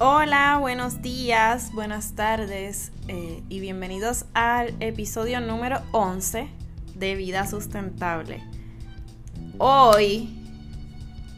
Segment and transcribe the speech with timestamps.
[0.00, 6.48] Hola, buenos días, buenas tardes eh, y bienvenidos al episodio número 11
[6.94, 8.40] de Vida Sustentable.
[9.58, 10.40] Hoy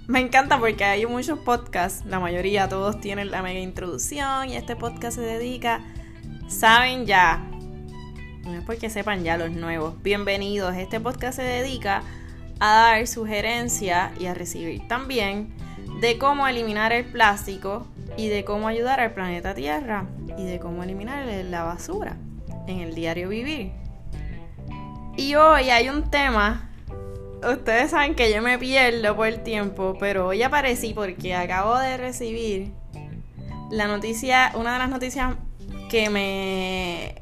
[0.07, 4.77] me encanta porque hay muchos podcasts, la mayoría, todos tienen la mega introducción y este
[4.77, 5.81] podcast se dedica,
[6.47, 7.43] saben ya,
[8.45, 12.03] no es porque sepan ya los nuevos, bienvenidos, este podcast se dedica
[12.59, 15.48] a dar sugerencias y a recibir también
[16.02, 20.06] de cómo eliminar el plástico y de cómo ayudar al planeta Tierra
[20.37, 22.16] y de cómo eliminar la basura
[22.66, 23.73] en el diario vivir.
[25.16, 26.70] Y hoy hay un tema,
[27.42, 31.96] ustedes saben que yo me pierdo por el tiempo, pero hoy aparecí porque acabo de
[31.96, 32.73] recibir
[33.70, 35.34] la noticia, una de las noticias
[35.91, 37.16] que me,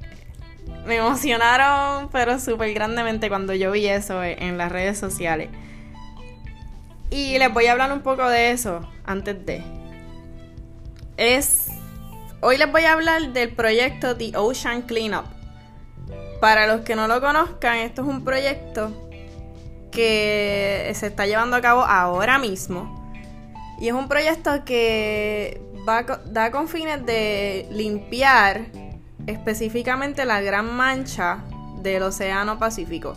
[0.86, 5.48] me emocionaron, pero súper grandemente cuando yo vi eso en las redes sociales.
[7.11, 9.78] Y les voy a hablar un poco de eso antes de
[11.19, 11.66] es...
[12.41, 15.27] Hoy les voy a hablar del proyecto The Ocean Cleanup.
[16.41, 19.11] Para los que no lo conozcan, esto es un proyecto
[19.91, 23.12] que se está llevando a cabo ahora mismo.
[23.80, 28.66] Y es un proyecto que va, da con fines de limpiar
[29.27, 31.44] específicamente la gran mancha
[31.83, 33.16] del Océano Pacífico.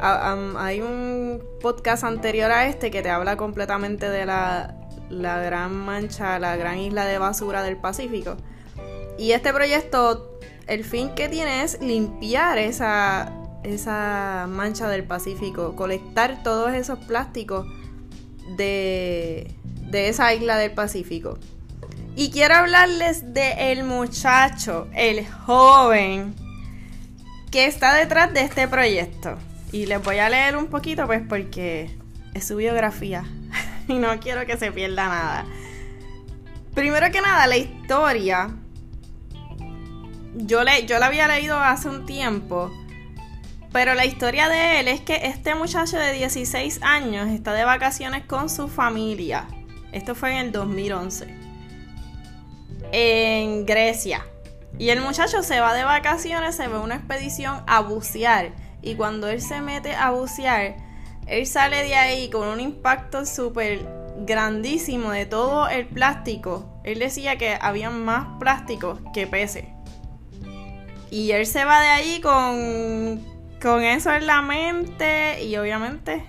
[0.00, 4.74] hay un podcast anterior a este que te habla completamente de la,
[5.10, 8.36] la gran mancha, la gran isla de basura del Pacífico.
[9.18, 16.42] Y este proyecto, el fin que tiene es limpiar esa, esa mancha del Pacífico, colectar
[16.42, 17.66] todos esos plásticos
[18.56, 19.54] de,
[19.90, 21.38] de esa isla del Pacífico.
[22.16, 26.34] Y quiero hablarles de el muchacho, el joven
[27.50, 29.36] que está detrás de este proyecto.
[29.72, 31.96] Y les voy a leer un poquito pues porque
[32.34, 33.24] es su biografía.
[33.88, 35.46] y no quiero que se pierda nada.
[36.74, 38.50] Primero que nada, la historia.
[40.34, 42.72] Yo, le, yo la había leído hace un tiempo.
[43.72, 48.24] Pero la historia de él es que este muchacho de 16 años está de vacaciones
[48.24, 49.48] con su familia.
[49.92, 51.26] Esto fue en el 2011.
[52.92, 54.24] En Grecia.
[54.78, 58.52] Y el muchacho se va de vacaciones, se ve una expedición a bucear.
[58.82, 60.76] Y cuando él se mete a bucear,
[61.26, 63.86] él sale de ahí con un impacto súper
[64.18, 66.80] grandísimo de todo el plástico.
[66.84, 69.64] Él decía que había más plástico que peces.
[71.10, 73.22] Y él se va de ahí con,
[73.62, 76.24] con eso en la mente y obviamente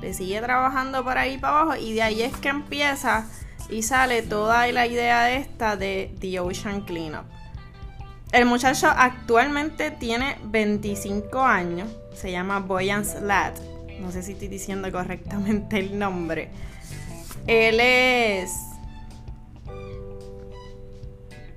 [0.00, 3.26] le sigue trabajando para ahí para abajo y de ahí es que empieza
[3.70, 7.24] y sale toda la idea esta de The Ocean Cleanup.
[8.32, 13.56] El muchacho actualmente tiene 25 años, se llama Boyan Slat
[14.00, 16.50] no sé si estoy diciendo correctamente el nombre.
[17.46, 18.52] Él es...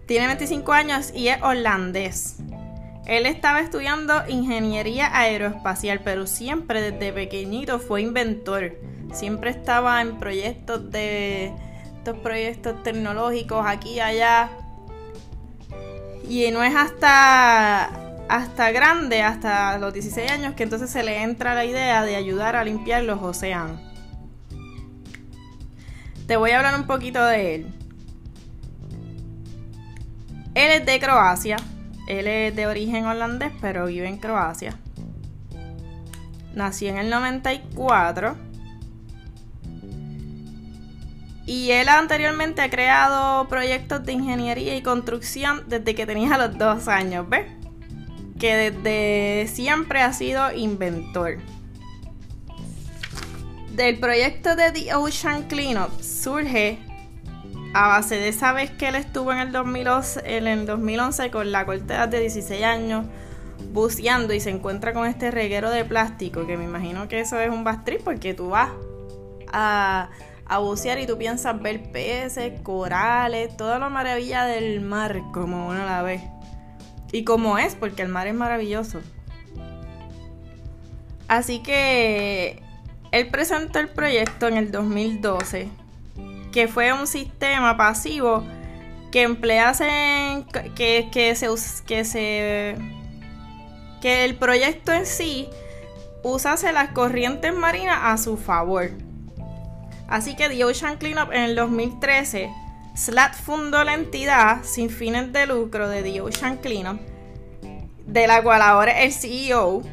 [0.06, 2.38] Tiene 25 años y es holandés.
[3.06, 8.78] Él estaba estudiando ingeniería aeroespacial, pero siempre desde pequeñito fue inventor.
[9.14, 11.52] Siempre estaba en proyectos de
[11.98, 14.52] estos proyectos tecnológicos aquí y allá.
[16.28, 21.56] Y no es hasta hasta grande, hasta los 16 años, que entonces se le entra
[21.56, 23.82] la idea de ayudar a limpiar los océanos.
[26.28, 27.74] Te voy a hablar un poquito de él.
[30.54, 31.58] Él es de Croacia.
[32.08, 34.78] Él es de origen holandés, pero vive en Croacia.
[36.54, 38.38] Nació en el 94.
[41.48, 46.88] Y él anteriormente ha creado proyectos de ingeniería y construcción desde que tenía los dos
[46.88, 47.59] años, ¿ves?
[48.40, 51.38] Que desde siempre ha sido inventor.
[53.76, 56.80] Del proyecto de The Ocean Cleanup surge
[57.74, 61.52] a base de esa vez que él estuvo en el 2011, en el 2011 con
[61.52, 63.06] la corta de 16 años
[63.72, 67.50] buceando y se encuentra con este reguero de plástico, que me imagino que eso es
[67.50, 68.70] un bastrip porque tú vas
[69.52, 70.10] a,
[70.46, 75.86] a bucear y tú piensas ver peces, corales, toda la maravilla del mar como uno
[75.86, 76.39] la ve.
[77.12, 79.02] Y como es, porque el mar es maravilloso.
[81.28, 82.62] Así que
[83.12, 85.68] él presentó el proyecto en el 2012,
[86.52, 88.44] que fue un sistema pasivo
[89.12, 90.46] que emplease
[90.76, 91.48] que, que se
[91.86, 92.76] que se
[94.02, 95.50] que el proyecto en sí
[96.24, 98.92] usase las corrientes marinas a su favor.
[100.08, 102.50] Así que The Ocean Cleanup en el 2013
[103.00, 107.00] Slat fundó la entidad sin fines de lucro de The Ocean Cleanup,
[108.06, 109.84] de la cual ahora es el CEO.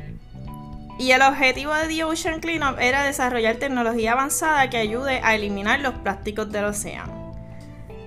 [0.98, 5.78] Y el objetivo de The Ocean Cleanup era desarrollar tecnología avanzada que ayude a eliminar
[5.78, 7.32] los plásticos del océano.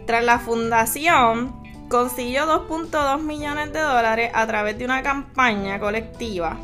[0.05, 6.57] Tras la fundación, consiguió 2.2 millones de dólares a través de una campaña colectiva.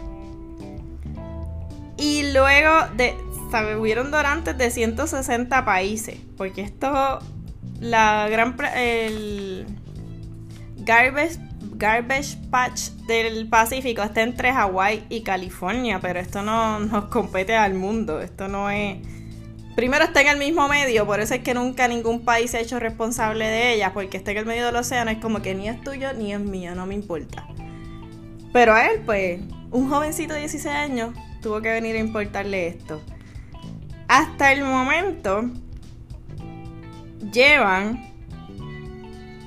[1.96, 3.16] Y luego de.
[3.80, 7.22] Hubieron donantes de 160 países, porque esto,
[7.80, 9.66] la gran, el
[10.78, 11.40] Garbage,
[11.76, 17.74] Garbage Patch del Pacífico está entre Hawái y California, pero esto no nos compete al
[17.74, 18.98] mundo, esto no es
[19.76, 22.62] primero está en el mismo medio, por eso es que nunca ningún país se ha
[22.62, 25.68] hecho responsable de ella, porque está en el medio del océano, es como que ni
[25.68, 27.46] es tuyo ni es mío, no me importa.
[28.54, 33.02] Pero a él, pues, un jovencito de 16 años tuvo que venir a importarle esto.
[34.08, 35.50] Hasta el momento,
[37.32, 38.14] llevan.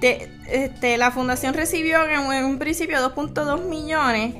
[0.00, 4.34] este, la fundación recibió en un principio 2.2 millones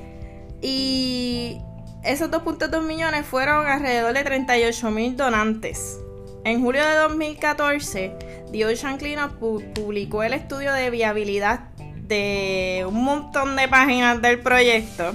[0.62, 1.58] y
[2.04, 5.98] esos 2.2 millones fueron alrededor de 38 mil donantes.
[6.44, 8.12] En julio de 2014,
[8.52, 9.38] The Ocean Cleanup
[9.74, 11.68] publicó el estudio de viabilidad
[12.08, 15.14] de un montón de páginas del proyecto.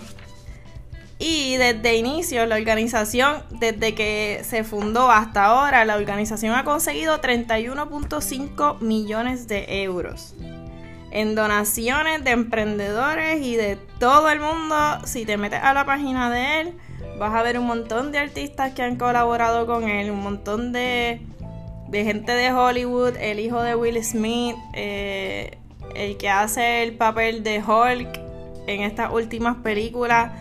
[1.19, 7.21] Y desde inicio, la organización, desde que se fundó hasta ahora, la organización ha conseguido
[7.21, 10.35] 31.5 millones de euros
[11.13, 14.75] en donaciones de emprendedores y de todo el mundo.
[15.05, 16.73] Si te metes a la página de él,
[17.19, 21.21] vas a ver un montón de artistas que han colaborado con él, un montón de,
[21.91, 25.59] gente de Hollywood, el hijo de Will Smith, eh,
[25.95, 28.19] el que hace el papel de Hulk
[28.65, 30.31] en estas últimas películas.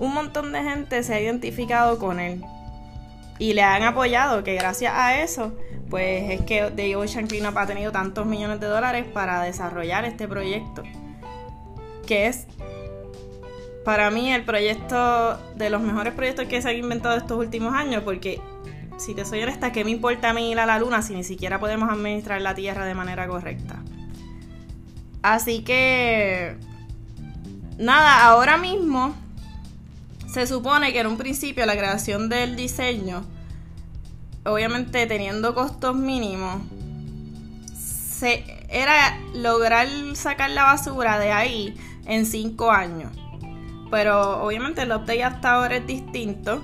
[0.00, 2.42] Un montón de gente se ha identificado con él
[3.38, 5.52] y le han apoyado, que gracias a eso
[5.90, 10.28] pues es que The Ocean Cleanup ha tenido tantos millones de dólares para desarrollar este
[10.28, 10.84] proyecto.
[12.06, 12.46] Que es
[13.84, 18.02] para mí el proyecto de los mejores proyectos que se han inventado estos últimos años,
[18.04, 18.40] porque
[18.98, 21.24] si te soy honesta, ¿qué me importa a mí ir a la luna si ni
[21.24, 23.82] siquiera podemos administrar la Tierra de manera correcta?
[25.22, 26.56] Así que,
[27.78, 29.14] nada, ahora mismo
[30.32, 33.24] se supone que en un principio la creación del diseño
[34.44, 36.62] obviamente teniendo costos mínimos,
[37.76, 41.74] se, era lograr sacar la basura de ahí
[42.06, 43.12] en 5 años.
[43.90, 46.62] Pero obviamente el update hasta ahora es distinto.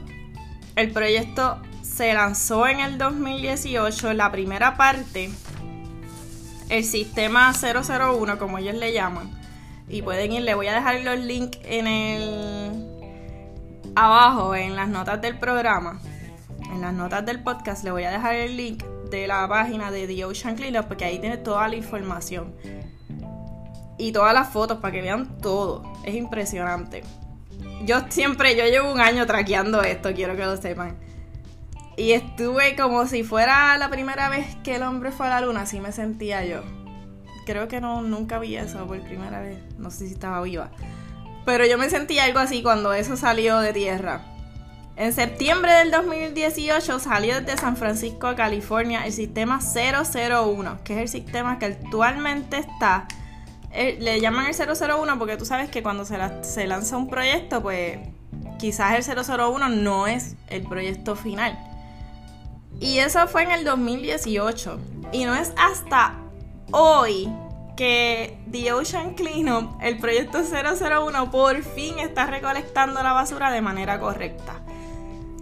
[0.76, 5.30] El proyecto se lanzó en el 2018, la primera parte,
[6.68, 9.30] el sistema 001, como ellos le llaman.
[9.88, 12.85] Y pueden ir, le voy a dejar los links en el
[13.96, 16.00] abajo en las notas del programa
[16.72, 20.06] en las notas del podcast le voy a dejar el link de la página de
[20.06, 22.54] The Ocean Cleanup porque ahí tiene toda la información.
[23.98, 25.82] Y todas las fotos para que vean todo.
[26.04, 27.02] Es impresionante.
[27.84, 30.96] Yo siempre, yo llevo un año traqueando esto, quiero que lo sepan.
[31.96, 35.62] Y estuve como si fuera la primera vez que el hombre fue a la luna,
[35.62, 36.60] así me sentía yo.
[37.46, 39.58] Creo que no, nunca vi eso por primera vez.
[39.78, 40.70] No sé si estaba viva.
[41.46, 44.20] Pero yo me sentía algo así cuando eso salió de tierra.
[44.96, 51.00] En septiembre del 2018 salió desde San Francisco a California el sistema 001, que es
[51.00, 53.06] el sistema que actualmente está.
[53.70, 57.62] Eh, le llaman el 001 porque tú sabes que cuando se, se lanza un proyecto,
[57.62, 57.98] pues
[58.58, 61.56] quizás el 001 no es el proyecto final.
[62.80, 64.80] Y eso fue en el 2018.
[65.12, 66.14] Y no es hasta
[66.72, 67.30] hoy
[67.76, 74.00] que The Ocean Cleanup, el proyecto 001, por fin está recolectando la basura de manera
[74.00, 74.54] correcta.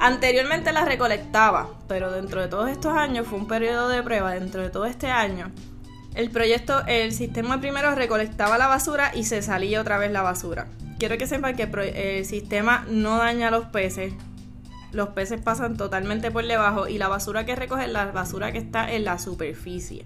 [0.00, 4.60] Anteriormente la recolectaba, pero dentro de todos estos años fue un periodo de prueba, dentro
[4.60, 5.52] de todo este año,
[6.14, 10.66] el proyecto, el sistema primero recolectaba la basura y se salía otra vez la basura.
[10.98, 11.68] Quiero que sepan que
[12.18, 14.12] el sistema no daña a los peces.
[14.92, 18.58] Los peces pasan totalmente por debajo y la basura que recoge es la basura que
[18.58, 20.04] está en la superficie.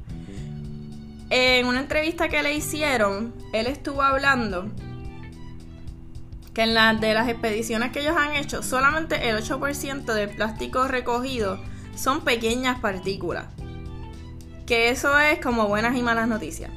[1.30, 4.70] En una entrevista que le hicieron, él estuvo hablando
[6.54, 10.88] que en las de las expediciones que ellos han hecho, solamente el 8% del plástico
[10.88, 11.60] recogido
[11.94, 13.46] son pequeñas partículas.
[14.66, 16.70] Que eso es como buenas y malas noticias.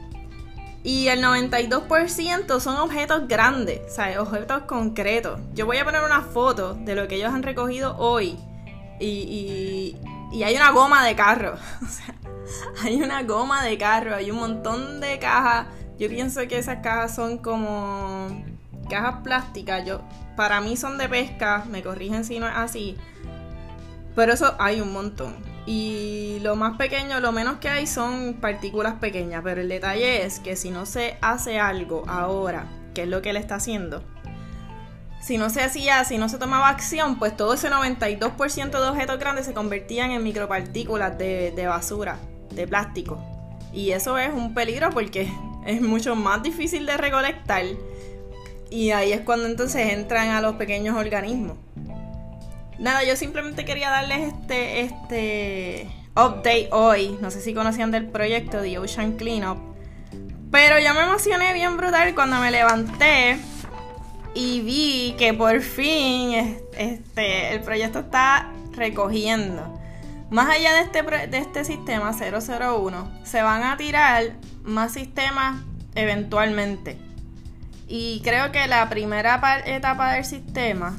[0.84, 5.40] Y el 92% son objetos grandes, o sea, objetos concretos.
[5.54, 8.38] Yo voy a poner una foto de lo que ellos han recogido hoy.
[9.00, 10.02] Y, y
[10.44, 11.58] hay una goma de carro.
[12.84, 15.68] Hay una goma de carro, hay un montón de cajas.
[15.98, 18.28] Yo pienso que esas cajas son como
[18.90, 20.02] cajas plásticas, yo,
[20.36, 22.98] para mí son de pesca, me corrigen si no es así.
[24.16, 25.36] Pero eso hay un montón.
[25.66, 29.42] Y lo más pequeño, lo menos que hay son partículas pequeñas.
[29.44, 33.30] Pero el detalle es que si no se hace algo ahora, que es lo que
[33.30, 34.04] él está haciendo,
[35.22, 39.20] si no se hacía, si no se tomaba acción, pues todo ese 92% de objetos
[39.20, 42.18] grandes se convertían en micropartículas de, basura,
[42.50, 43.24] de plástico.
[43.72, 45.32] Y eso es un peligro porque
[45.66, 47.64] es mucho más difícil de recolectar.
[48.72, 51.58] Y ahí es cuando entonces entran a los pequeños organismos.
[52.80, 57.16] Nada, yo simplemente quería darles este, este update hoy.
[57.22, 59.60] No sé si conocían del proyecto de Ocean Cleanup.
[60.50, 63.38] Pero yo me emocioné bien brutal cuando me levanté
[64.34, 69.78] y vi que por fin este, el proyecto está recogiendo.
[70.30, 75.62] Más allá de este, de este sistema 001, se van a tirar más sistemas
[75.96, 76.98] eventualmente.
[77.88, 80.98] Y creo que la primera etapa del sistema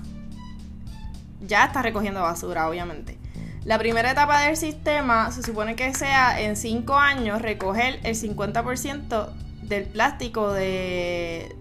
[1.40, 3.18] ya está recogiendo basura, obviamente.
[3.64, 9.30] La primera etapa del sistema se supone que sea en 5 años recoger el 50%
[9.62, 11.56] del plástico de,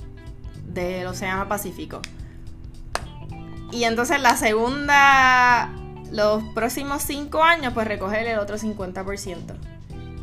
[0.74, 2.02] del Océano Pacífico.
[3.72, 5.70] Y entonces la segunda,
[6.12, 9.56] los próximos 5 años, pues recoger el otro 50%.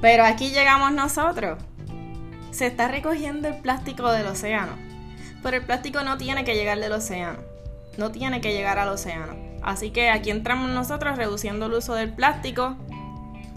[0.00, 1.58] Pero aquí llegamos nosotros.
[2.50, 4.72] Se está recogiendo el plástico del océano.
[5.42, 7.38] Pero el plástico no tiene que llegar del océano.
[7.96, 9.34] No tiene que llegar al océano.
[9.62, 12.76] Así que aquí entramos nosotros reduciendo el uso del plástico.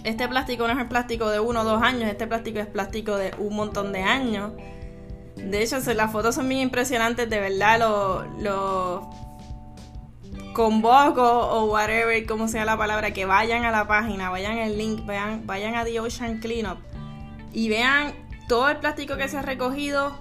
[0.03, 3.17] Este plástico no es el plástico de uno o dos años, este plástico es plástico
[3.17, 4.51] de un montón de años.
[5.43, 9.09] De hecho, las fotos son bien impresionantes, de verdad, lo, lo
[10.53, 15.05] convoco o whatever, como sea la palabra, que vayan a la página, vayan al link,
[15.05, 16.79] vayan, vayan a The Ocean Cleanup
[17.53, 18.13] y vean
[18.47, 20.19] todo el plástico que se ha recogido.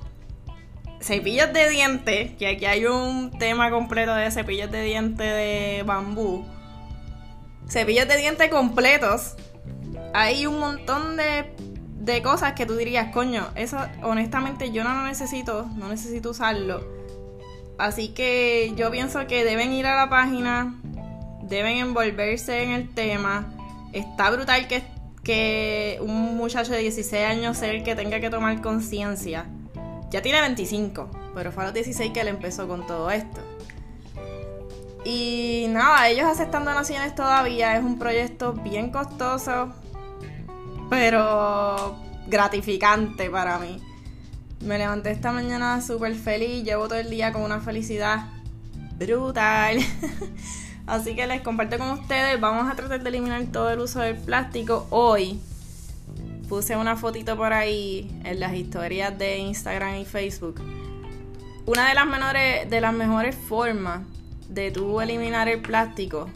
[1.00, 6.44] Cepillos de dientes, que aquí hay un tema completo de cepillos de dientes de bambú.
[7.68, 9.34] Cepillos de dientes completos.
[10.12, 11.54] Hay un montón de
[12.00, 16.82] de cosas que tú dirías, coño, eso honestamente yo no lo necesito, no necesito usarlo.
[17.78, 20.74] Así que yo pienso que deben ir a la página,
[21.42, 23.52] deben envolverse en el tema.
[23.92, 24.82] Está brutal que,
[25.22, 29.46] que un muchacho de 16 años sea el que tenga que tomar conciencia.
[30.10, 33.40] Ya tiene 25, pero fue a los 16 que él empezó con todo esto.
[35.04, 39.72] Y nada, ellos aceptan donaciones todavía, es un proyecto bien costoso,
[40.90, 43.80] pero gratificante para mí.
[44.60, 48.26] Me levanté esta mañana súper feliz, llevo todo el día con una felicidad
[48.98, 49.78] brutal.
[50.86, 54.16] Así que les comparto con ustedes, vamos a tratar de eliminar todo el uso del
[54.16, 55.40] plástico hoy.
[56.48, 60.60] Puse una fotito por ahí en las historias de Instagram y Facebook.
[61.64, 64.00] Una de las menores, de las mejores formas
[64.48, 66.28] de tú eliminar el plástico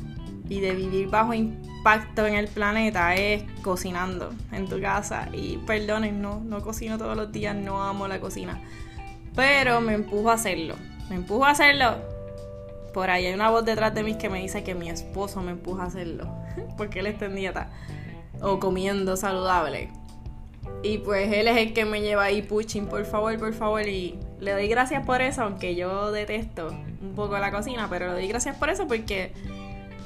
[0.49, 1.74] y de vivir bajo impacto
[2.17, 5.29] en el planeta es cocinando en tu casa.
[5.33, 8.61] Y perdonen, no, no cocino todos los días, no amo la cocina.
[9.35, 10.77] Pero me empujo a hacerlo.
[11.09, 11.97] Me empujo a hacerlo.
[12.93, 15.53] Por ahí hay una voz detrás de mí que me dice que mi esposo me
[15.53, 16.29] empuja a hacerlo.
[16.77, 17.71] Porque él está en dieta.
[18.41, 19.91] O comiendo saludable.
[20.83, 23.87] Y pues él es el que me lleva ahí pushing, por favor, por favor.
[23.87, 26.69] Y le doy gracias por eso, aunque yo detesto
[27.03, 29.33] un poco la cocina, pero le doy gracias por eso porque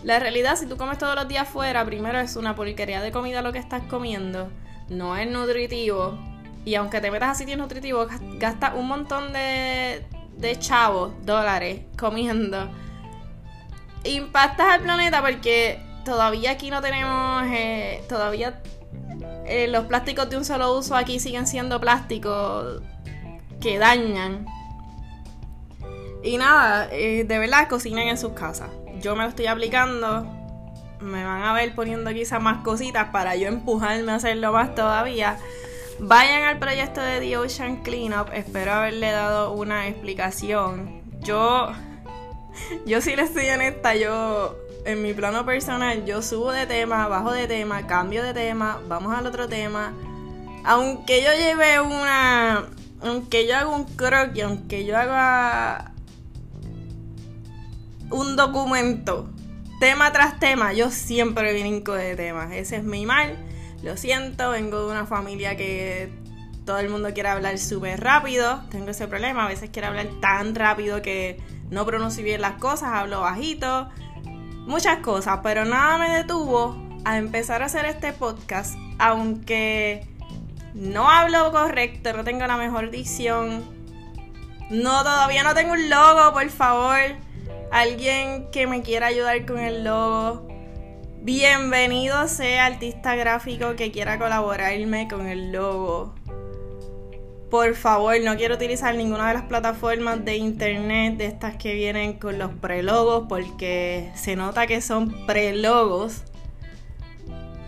[0.05, 3.43] la realidad, si tú comes todos los días fuera, primero es una porquería de comida
[3.43, 4.51] lo que estás comiendo,
[4.89, 6.19] no es nutritivo.
[6.65, 10.05] Y aunque te metas a sitios nutritivos, gastas un montón de,
[10.37, 12.69] de chavos, dólares, comiendo.
[14.05, 18.63] Impactas al planeta porque todavía aquí no tenemos, eh, todavía
[19.47, 22.83] eh, los plásticos de un solo uso aquí siguen siendo plásticos
[23.61, 24.47] que dañan.
[26.23, 28.71] Y nada, eh, de verdad cocinen en sus casas
[29.01, 30.27] yo me lo estoy aplicando.
[31.01, 35.39] Me van a ver poniendo quizás más cositas para yo empujarme a hacerlo más todavía.
[36.01, 38.31] Vayan al proyecto de The Ocean Cleanup.
[38.33, 41.03] Espero haberle dado una explicación.
[41.21, 41.73] Yo,
[42.87, 47.33] yo sí les estoy honesta, yo en mi plano personal, yo subo de tema, bajo
[47.33, 49.93] de tema, cambio de tema, vamos al otro tema.
[50.65, 52.67] Aunque yo lleve una.
[53.01, 55.88] Aunque yo haga un croquis, aunque yo haga
[58.11, 59.29] un documento,
[59.81, 62.53] tema tras tema, yo siempre brinco de temas.
[62.53, 63.37] Ese es mi mal.
[63.83, 66.11] Lo siento, vengo de una familia que
[66.65, 68.63] todo el mundo quiere hablar súper rápido.
[68.71, 69.45] Tengo ese problema.
[69.45, 73.89] A veces quiero hablar tan rápido que no pronuncio bien las cosas, hablo bajito.
[74.67, 80.07] Muchas cosas, pero nada me detuvo a empezar a hacer este podcast, aunque
[80.75, 83.65] no hablo correcto, no tengo la mejor dicción.
[84.69, 87.28] No, todavía no tengo un logo, por favor
[87.71, 90.47] alguien que me quiera ayudar con el logo,
[91.21, 96.15] bienvenido sea artista gráfico que quiera colaborarme con el logo.
[97.51, 102.15] Por favor, no quiero utilizar ninguna de las plataformas de internet de estas que vienen
[102.15, 106.25] con los prelogos porque se nota que son prelogos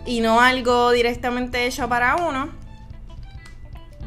[0.05, 2.49] y no algo directamente hecho para uno.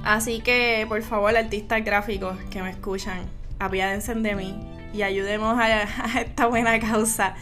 [0.05, 3.23] Así que, por favor, artistas gráficos que me escuchan,
[3.59, 5.83] apiádense de mí y ayudemos a,
[6.21, 7.35] esta buena causa.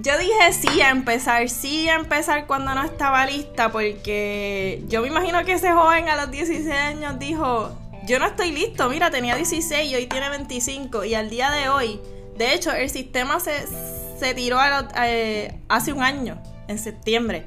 [0.00, 5.08] Yo dije sí a empezar, sí a empezar cuando no estaba lista, porque yo me
[5.08, 9.34] imagino que ese joven a los 16 años dijo, yo no estoy listo, mira, tenía
[9.34, 12.00] 16 y hoy tiene 25, y al día de hoy,
[12.36, 13.66] de hecho, el sistema se,
[14.20, 14.60] se tiró
[15.02, 17.44] eh, hace un año, en septiembre.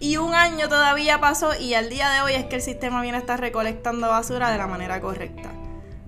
[0.00, 3.18] Y un año todavía pasó y al día de hoy es que el sistema viene
[3.18, 5.50] a estar recolectando basura de la manera correcta.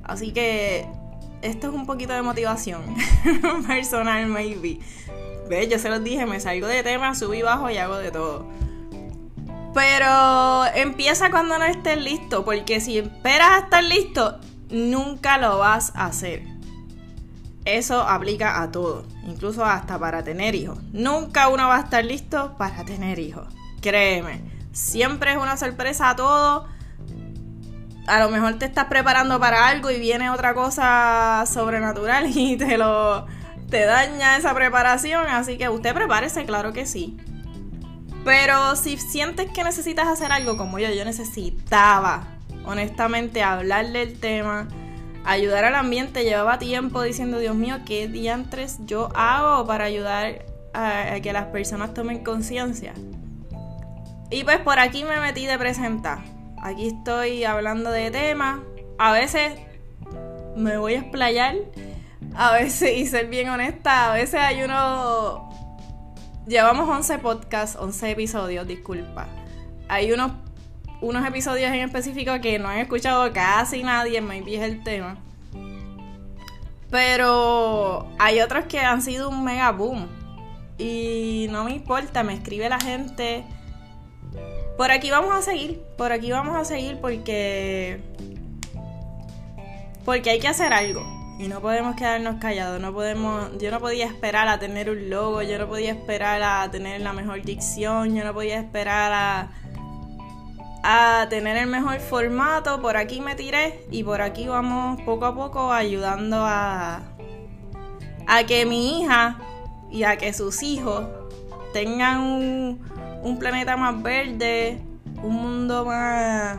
[0.02, 0.88] Así que
[1.44, 2.82] esto es un poquito de motivación
[3.66, 4.80] personal, maybe.
[5.48, 8.10] Ve, yo se los dije, me salgo de tema, subo y bajo y hago de
[8.10, 8.46] todo.
[9.74, 15.92] Pero empieza cuando no estés listo, porque si esperas a estar listo, nunca lo vas
[15.94, 16.42] a hacer.
[17.66, 20.78] Eso aplica a todo, incluso hasta para tener hijos.
[20.92, 23.46] Nunca uno va a estar listo para tener hijos.
[23.82, 24.40] Créeme,
[24.72, 26.73] siempre es una sorpresa a todo.
[28.06, 32.76] A lo mejor te estás preparando para algo y viene otra cosa sobrenatural y te
[32.76, 33.26] lo
[33.70, 37.16] te daña esa preparación, así que usted prepárese, claro que sí.
[38.24, 42.28] Pero si sientes que necesitas hacer algo como yo, yo necesitaba,
[42.64, 44.68] honestamente, hablar del tema,
[45.24, 46.24] ayudar al ambiente.
[46.24, 51.92] Llevaba tiempo diciendo, Dios mío, ¿qué diantres yo hago para ayudar a, que las personas
[51.92, 52.94] tomen conciencia?
[54.30, 56.33] Y pues por aquí me metí de presentar.
[56.64, 58.60] Aquí estoy hablando de temas.
[58.98, 59.52] A veces
[60.56, 61.56] me voy a explayar
[62.34, 65.50] a veces, y ser bien honesta, a veces hay uno...
[66.46, 69.26] Llevamos 11 podcasts, 11 episodios, disculpa.
[69.88, 70.32] Hay unos,
[71.02, 75.18] unos episodios en específico que no han escuchado casi nadie, maybe es el tema.
[76.90, 80.08] Pero hay otros que han sido un mega boom.
[80.78, 83.44] Y no me importa, me escribe la gente.
[84.76, 88.00] Por aquí vamos a seguir, por aquí vamos a seguir porque...
[90.04, 91.02] Porque hay que hacer algo.
[91.38, 95.42] Y no podemos quedarnos callados, no podemos, yo no podía esperar a tener un logo,
[95.42, 99.50] yo no podía esperar a tener la mejor dicción, yo no podía esperar a,
[100.84, 105.34] a tener el mejor formato, por aquí me tiré y por aquí vamos poco a
[105.34, 107.02] poco ayudando a,
[108.28, 109.38] a que mi hija
[109.90, 111.04] y a que sus hijos
[111.72, 112.80] tengan un,
[113.24, 114.80] un planeta más verde,
[115.22, 116.58] un mundo más...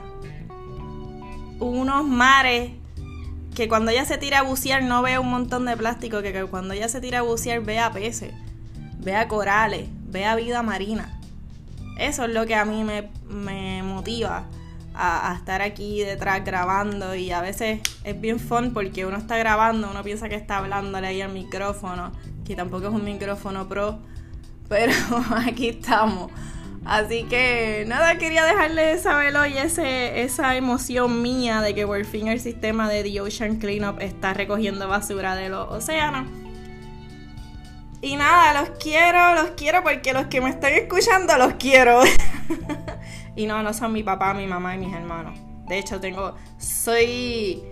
[1.59, 2.71] unos mares
[3.55, 6.73] que cuando ella se tira a bucear no vea un montón de plástico, que, cuando
[6.73, 8.33] ella se tira a bucear vea peces,
[8.99, 11.19] vea corales, vea vida marina.
[11.97, 14.45] Eso es lo que a mí me, motiva
[14.93, 19.89] a, estar aquí detrás grabando y a veces es bien fun porque uno está grabando,
[19.89, 22.11] uno piensa que está hablándole ahí al micrófono,
[22.43, 23.99] que tampoco es un micrófono pro,
[24.67, 24.93] pero
[25.47, 26.31] aquí estamos.
[26.85, 32.27] Así que nada, quería dejarles saber hoy ese, esa emoción mía de que por fin
[32.27, 36.27] el sistema de The Ocean Cleanup está recogiendo basura de los océanos.
[38.01, 42.01] Y nada, los quiero, los quiero porque los que me están escuchando los quiero.
[43.35, 45.39] y no, no son mi papá, mi mamá y mis hermanos.
[45.67, 47.63] De hecho, tengo, soy...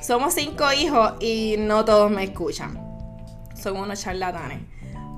[0.00, 2.80] Somos cinco hijos y no todos me escuchan.
[3.54, 4.60] Son unos charlatanes.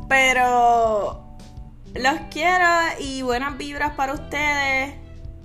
[0.09, 1.28] Pero
[1.95, 2.67] los quiero
[2.99, 4.95] y buenas vibras para ustedes.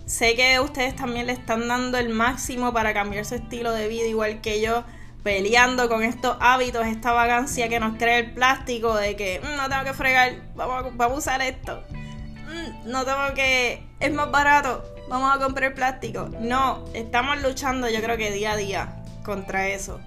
[0.06, 4.06] Sé que ustedes también le están dando el máximo para cambiar su estilo de vida,
[4.06, 4.84] igual que yo,
[5.24, 9.70] peleando con estos hábitos, esta vagancia que nos crea el plástico de que mm, no
[9.70, 11.82] tengo que fregar, vamos a, usar esto.
[11.90, 13.88] Mm, no tengo que.
[14.02, 16.30] Es más barato, vamos a comprar plástico.
[16.40, 20.02] No, estamos luchando, yo creo que día a día, contra eso.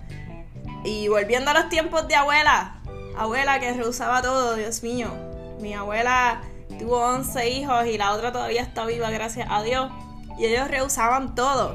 [0.84, 2.82] Y volviendo a los tiempos de abuela,
[3.16, 5.25] abuela que rehusaba todo, Dios mío
[5.60, 6.42] mi abuela
[6.78, 9.90] tuvo 11 hijos y la otra todavía está viva, gracias a Dios.
[10.38, 11.74] Y ellos rehusaban todo.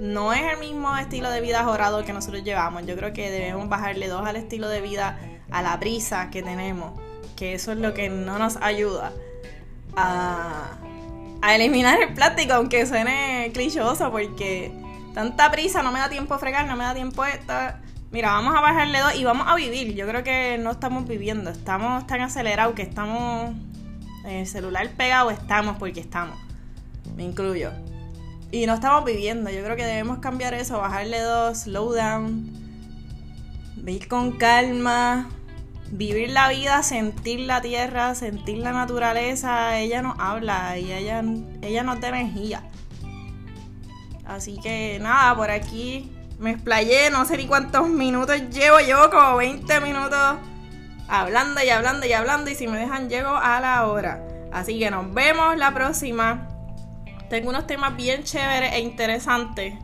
[0.00, 2.86] No es el mismo estilo de vida jorado que nosotros llevamos.
[2.86, 5.18] Yo creo que debemos bajarle dos al estilo de vida,
[5.50, 6.98] a la prisa que tenemos.
[7.36, 9.12] Que eso es lo que no nos ayuda
[9.96, 10.78] a,
[11.42, 14.72] a eliminar el plástico, aunque suene clichoso, porque
[15.14, 17.52] tanta prisa, no me da tiempo a fregar, no me da tiempo esto
[18.10, 19.94] Mira, vamos a bajarle dos y vamos a vivir.
[19.94, 23.54] Yo creo que no estamos viviendo, estamos tan acelerados que estamos
[24.24, 26.38] en el celular pegado, estamos porque estamos.
[27.16, 27.70] Me incluyo.
[28.50, 29.50] Y no estamos viviendo.
[29.50, 32.50] Yo creo que debemos cambiar eso, bajarle dos, slow down,
[33.76, 35.28] vivir con calma,
[35.90, 39.78] vivir la vida, sentir la tierra, sentir la naturaleza.
[39.78, 41.22] Ella nos habla y ella,
[41.60, 42.62] ella nos da energía.
[44.24, 49.36] Así que nada, por aquí me explayé, no sé ni cuántos minutos llevo, llevo como
[49.36, 50.36] 20 minutos
[51.08, 54.24] hablando y hablando y hablando y si me dejan llego a la hora.
[54.52, 56.48] Así que nos vemos la próxima.
[57.28, 59.74] tengo unos temas bien chéveres e interesantes.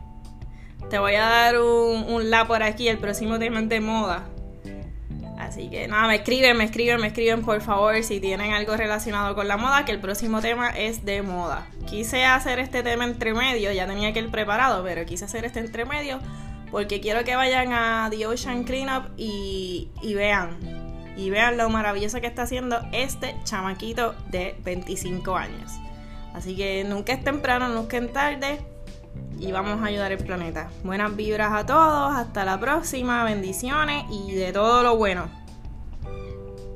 [0.89, 4.23] Te voy a dar un, un por aquí, el próximo tema es de moda.
[5.45, 9.35] Así que nada, me escriben, me escriben, me escriben por favor si tienen algo relacionado
[9.35, 11.67] con la moda, que el próximo tema es de moda.
[11.87, 15.59] Quise hacer este tema entre medio, ya tenía que ir preparado, pero quise hacer este
[15.59, 16.19] entre medio
[16.71, 20.57] porque quiero que vayan a The Ocean Cleanup y, y vean,
[21.15, 25.71] y vean lo maravilloso que está haciendo este chamaquito de 25 años.
[26.33, 28.59] Así que nunca es temprano, nunca es tarde
[29.39, 30.69] y vamos a ayudar el planeta.
[30.83, 35.29] Buenas vibras a todos, hasta la próxima, bendiciones y de todo lo bueno.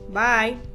[0.10, 0.69] Bye.